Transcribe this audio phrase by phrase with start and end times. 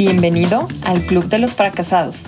[0.00, 2.22] Bienvenido al Club de los Fracasados,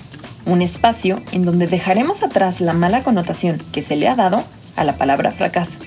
[0.45, 4.43] un espacio en donde dejaremos atrás la mala connotación que se le ha dado
[4.75, 5.79] a la palabra fracaso,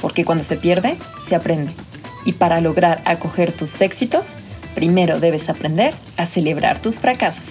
[0.00, 0.96] porque cuando se pierde,
[1.28, 1.72] se aprende.
[2.24, 4.36] Y para lograr acoger tus éxitos,
[4.76, 7.48] primero debes aprender a celebrar tus fracasos.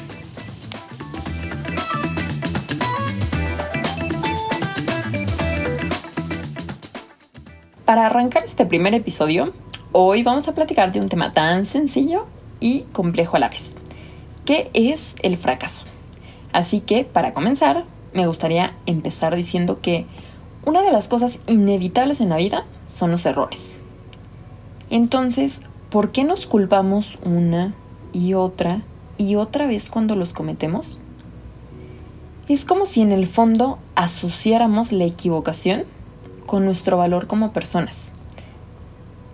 [7.84, 9.54] Para arrancar este primer episodio,
[9.92, 12.26] hoy vamos a platicar de un tema tan sencillo
[12.66, 13.76] y complejo a la vez.
[14.44, 15.86] ¿Qué es el fracaso?
[16.52, 20.08] Así que, para comenzar, me gustaría empezar diciendo que
[20.66, 23.78] una de las cosas inevitables en la vida son los errores.
[24.90, 25.62] Entonces,
[25.92, 27.76] ¿por qué nos culpamos una
[28.14, 28.82] y otra
[29.20, 30.98] y otra vez cuando los cometemos?
[32.50, 35.84] Es como si en el fondo asociáramos la equivocación
[36.48, 38.12] con nuestro valor como personas.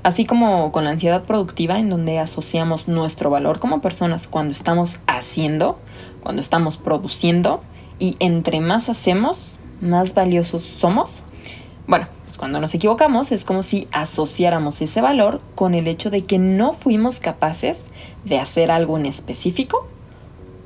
[0.03, 4.99] Así como con la ansiedad productiva en donde asociamos nuestro valor como personas cuando estamos
[5.05, 5.77] haciendo,
[6.23, 7.61] cuando estamos produciendo
[7.99, 9.37] y entre más hacemos,
[9.79, 11.21] más valiosos somos.
[11.85, 16.23] Bueno, pues cuando nos equivocamos es como si asociáramos ese valor con el hecho de
[16.23, 17.85] que no fuimos capaces
[18.25, 19.87] de hacer algo en específico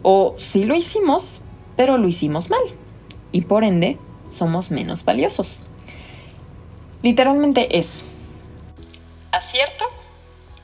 [0.02, 1.42] o si lo hicimos,
[1.76, 2.64] pero lo hicimos mal
[3.34, 3.98] y por ende
[4.34, 5.60] somos menos valiosos.
[7.04, 8.06] Literalmente es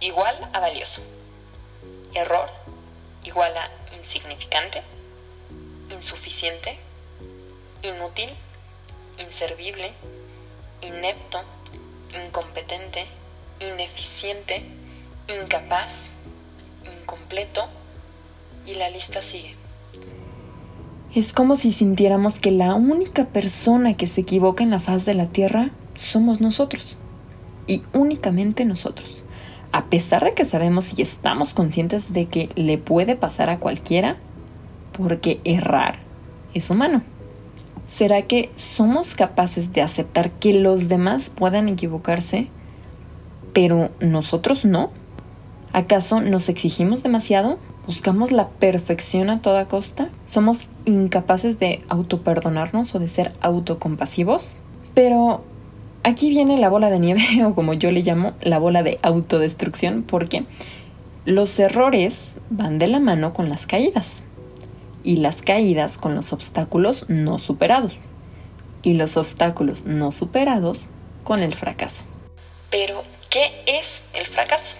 [0.02, 1.02] igual a valioso,
[2.14, 2.50] error
[3.24, 4.82] igual a insignificante,
[5.96, 6.78] insuficiente,
[7.84, 8.30] inútil,
[9.20, 9.94] inservible,
[10.82, 11.40] inepto,
[12.26, 13.06] incompetente,
[13.60, 14.66] ineficiente,
[15.28, 15.92] incapaz,
[16.84, 17.68] incompleto
[18.66, 19.56] y la lista sigue.
[21.14, 25.14] Es como si sintiéramos que la única persona que se equivoca en la faz de
[25.14, 26.98] la Tierra somos nosotros
[27.68, 29.21] y únicamente nosotros.
[29.72, 34.18] A pesar de que sabemos y estamos conscientes de que le puede pasar a cualquiera,
[34.92, 36.00] porque errar
[36.54, 37.02] es humano.
[37.88, 42.48] ¿Será que somos capaces de aceptar que los demás puedan equivocarse,
[43.54, 44.92] pero nosotros no?
[45.74, 47.58] ¿Acaso nos exigimos demasiado?
[47.86, 50.10] ¿Buscamos la perfección a toda costa?
[50.28, 54.52] ¿Somos incapaces de autoperdonarnos o de ser autocompasivos?
[54.94, 55.44] Pero
[56.04, 60.04] aquí viene la bola de nieve, o como yo le llamo, la bola de autodestrucción,
[60.04, 60.46] porque
[61.26, 64.24] los errores van de la mano con las caídas
[65.04, 67.96] y las caídas con los obstáculos no superados
[68.84, 70.88] y los obstáculos no superados
[71.24, 72.04] con el fracaso.
[72.70, 74.76] Pero, ¿qué es el fracaso?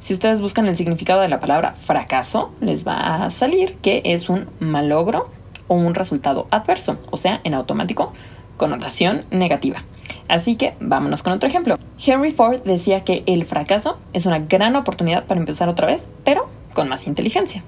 [0.00, 4.30] Si ustedes buscan el significado de la palabra fracaso, les va a salir que es
[4.30, 5.30] un malogro
[5.66, 8.12] o un resultado adverso, o sea, en automático,
[8.56, 9.84] connotación negativa.
[10.28, 11.78] Así que vámonos con otro ejemplo.
[12.04, 16.48] Henry Ford decía que el fracaso es una gran oportunidad para empezar otra vez, pero
[16.74, 17.64] con más inteligencia.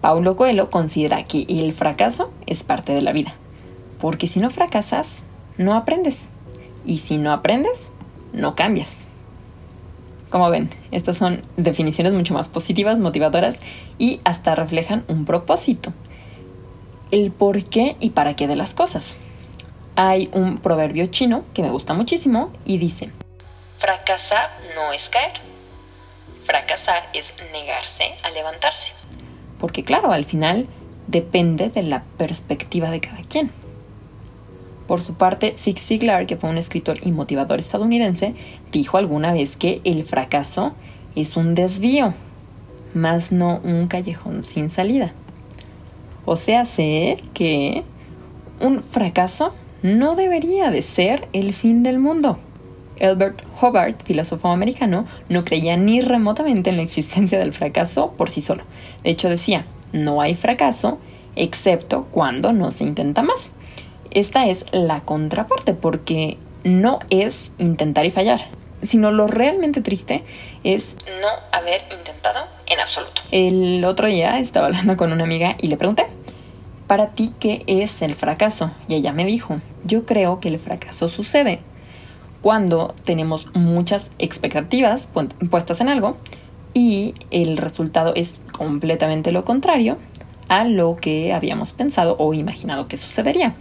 [0.00, 3.34] Paulo Coelho considera que el fracaso es parte de la vida,
[4.00, 5.18] porque si no fracasas,
[5.58, 6.28] no aprendes,
[6.86, 7.90] y si no aprendes,
[8.32, 8.96] no cambias.
[10.30, 13.56] Como ven, estas son definiciones mucho más positivas, motivadoras
[13.98, 15.92] y hasta reflejan un propósito,
[17.10, 19.18] el por qué y para qué de las cosas
[20.00, 23.10] hay un proverbio chino que me gusta muchísimo y dice,
[23.80, 25.32] fracasar no es caer,
[26.46, 28.92] fracasar es negarse a levantarse.
[29.58, 30.68] Porque claro, al final
[31.08, 33.50] depende de la perspectiva de cada quien.
[34.86, 38.36] Por su parte, Zig Ziglar, que fue un escritor y motivador estadounidense,
[38.70, 40.76] dijo alguna vez que el fracaso
[41.16, 42.14] es un desvío,
[42.94, 45.12] más no un callejón sin salida.
[46.24, 47.82] O sea, sé que
[48.60, 52.38] un fracaso no debería de ser el fin del mundo.
[53.00, 58.40] Albert Hobart, filósofo americano, no creía ni remotamente en la existencia del fracaso por sí
[58.40, 58.64] solo.
[59.04, 60.98] De hecho decía, no hay fracaso
[61.36, 63.50] excepto cuando no se intenta más.
[64.10, 68.40] Esta es la contraparte porque no es intentar y fallar,
[68.82, 70.24] sino lo realmente triste
[70.64, 73.22] es no haber intentado en absoluto.
[73.30, 76.06] El otro día estaba hablando con una amiga y le pregunté,
[76.88, 78.72] para ti, ¿qué es el fracaso?
[78.88, 81.60] Y ella me dijo, yo creo que el fracaso sucede
[82.40, 85.08] cuando tenemos muchas expectativas
[85.50, 86.16] puestas en algo
[86.72, 89.98] y el resultado es completamente lo contrario
[90.48, 93.54] a lo que habíamos pensado o imaginado que sucedería.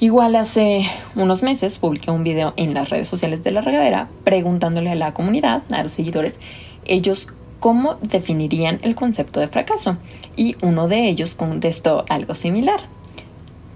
[0.00, 4.90] Igual hace unos meses publiqué un video en las redes sociales de la regadera preguntándole
[4.90, 6.38] a la comunidad, a los seguidores,
[6.86, 7.28] ellos
[7.60, 9.96] cómo definirían el concepto de fracaso
[10.36, 12.80] y uno de ellos contestó algo similar.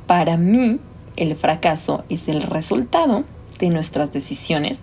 [0.06, 0.78] Para mí,
[1.16, 3.24] el fracaso es el resultado
[3.58, 4.80] de nuestras decisiones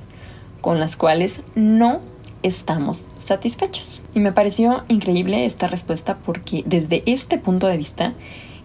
[0.62, 2.01] con las cuales no
[2.44, 4.01] estamos satisfechos.
[4.13, 8.13] Y me pareció increíble esta respuesta porque desde este punto de vista,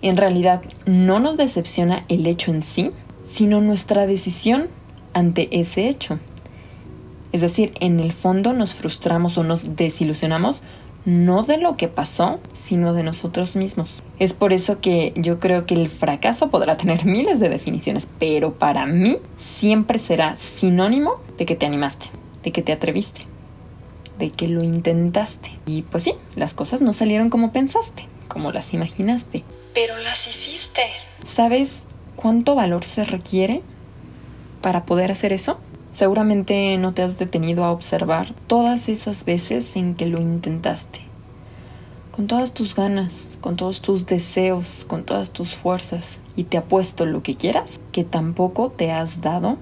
[0.03, 2.93] en realidad no nos decepciona el hecho en sí,
[3.33, 4.69] sino nuestra decisión
[5.13, 6.19] ante ese hecho.
[7.33, 10.63] Es decir, en el fondo nos frustramos o nos desilusionamos
[11.05, 13.91] no de lo que pasó, sino de nosotros mismos.
[14.19, 18.55] Es por eso que yo creo que el fracaso podrá tener miles de definiciones, pero
[18.55, 22.07] para mí siempre será sinónimo de que te animaste,
[22.43, 23.23] de que te atreviste,
[24.19, 25.51] de que lo intentaste.
[25.67, 29.45] Y pues sí, las cosas no salieron como pensaste, como las imaginaste,
[29.75, 30.83] pero las hiciste.
[31.25, 31.85] ¿Sabes
[32.17, 33.63] cuánto valor se requiere
[34.61, 35.59] para poder hacer eso?
[35.93, 41.01] Seguramente no te has detenido a observar todas esas veces en que lo intentaste.
[42.13, 46.21] Con todas tus ganas, con todos tus deseos, con todas tus fuerzas.
[46.37, 49.59] Y te apuesto lo que quieras, que tampoco te has dado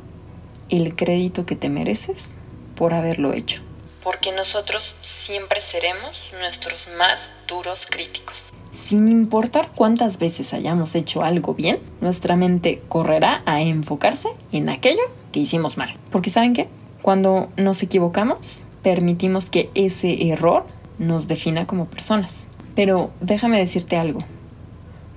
[0.69, 2.31] el crédito que te mereces
[2.77, 3.63] por haberlo hecho.
[4.05, 8.43] Porque nosotros siempre seremos nuestros más duros críticos.
[8.73, 15.03] Sin importar cuántas veces hayamos hecho algo bien, nuestra mente correrá a enfocarse en aquello
[15.33, 15.91] que hicimos mal.
[16.11, 16.69] Porque ¿saben qué?
[17.03, 18.39] Cuando nos equivocamos,
[18.83, 20.67] permitimos que ese error
[20.99, 22.47] nos defina como personas.
[22.75, 24.21] Pero déjame decirte algo,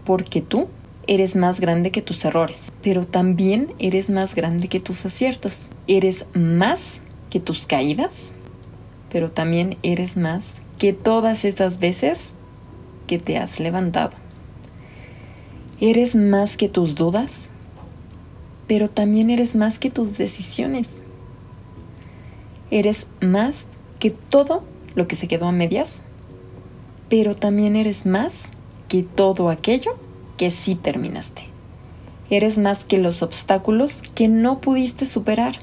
[0.05, 0.67] porque tú
[1.07, 5.69] eres más grande que tus errores, pero también eres más grande que tus aciertos.
[5.87, 8.33] Eres más que tus caídas,
[9.11, 10.45] pero también eres más
[10.77, 12.19] que todas esas veces
[13.11, 14.15] que te has levantado.
[15.81, 17.49] Eres más que tus dudas,
[18.67, 20.87] pero también eres más que tus decisiones.
[22.69, 23.65] Eres más
[23.99, 24.63] que todo
[24.95, 25.99] lo que se quedó a medias,
[27.09, 28.33] pero también eres más
[28.87, 29.97] que todo aquello
[30.37, 31.41] que sí terminaste.
[32.29, 35.55] Eres más que los obstáculos que no pudiste superar,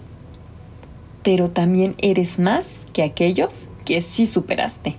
[1.22, 4.96] pero también eres más que aquellos que sí superaste.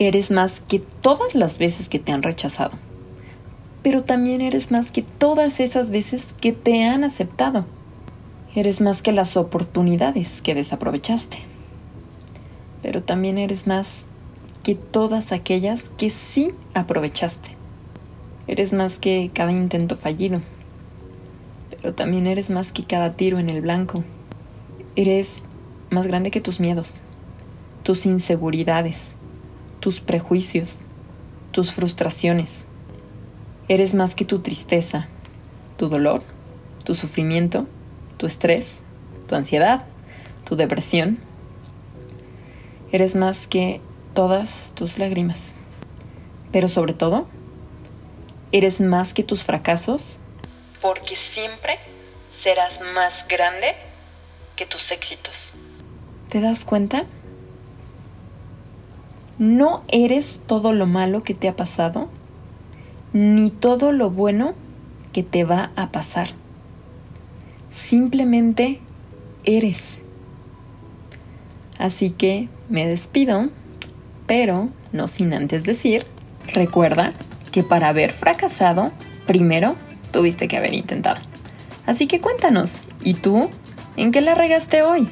[0.00, 2.72] Eres más que todas las veces que te han rechazado
[3.82, 7.66] pero también eres más que todas esas veces que te han aceptado.
[8.54, 11.38] Eres más que las oportunidades que desaprovechaste.
[12.82, 13.86] Pero también eres más
[14.62, 17.56] que todas aquellas que sí aprovechaste.
[18.46, 20.42] Eres más que cada intento fallido.
[21.70, 24.04] Pero también eres más que cada tiro en el blanco.
[24.96, 25.42] Eres
[25.88, 27.00] más grande que tus miedos,
[27.82, 29.09] tus inseguridades,
[29.80, 30.68] tus prejuicios,
[31.52, 32.66] tus frustraciones
[33.70, 35.06] Eres más que tu tristeza,
[35.76, 36.24] tu dolor,
[36.82, 37.68] tu sufrimiento,
[38.16, 38.82] tu estrés,
[39.28, 39.84] tu ansiedad,
[40.44, 41.20] tu depresión.
[42.90, 43.80] Eres más que
[44.12, 45.54] todas tus lágrimas.
[46.50, 47.28] Pero sobre todo,
[48.50, 50.16] eres más que tus fracasos
[50.82, 51.78] porque siempre
[52.42, 53.76] serás más grande
[54.56, 55.54] que tus éxitos.
[56.28, 57.04] ¿Te das cuenta?
[59.40, 62.10] No eres todo lo malo que te ha pasado
[63.14, 64.52] ni todo lo bueno
[65.14, 66.28] que te va a pasar.
[67.74, 68.80] Simplemente
[69.44, 69.96] eres.
[71.78, 73.48] Así que me despido,
[74.26, 76.04] pero no sin antes decir,
[76.52, 77.14] recuerda
[77.50, 78.92] que para haber fracasado,
[79.26, 79.74] primero
[80.12, 81.18] tuviste que haber intentado.
[81.86, 82.72] Así que cuéntanos,
[83.02, 83.48] ¿y tú
[83.96, 85.08] en qué la regaste hoy?